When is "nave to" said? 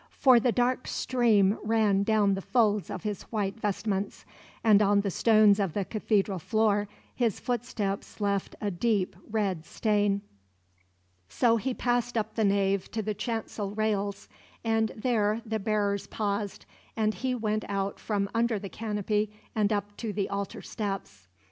12.43-13.03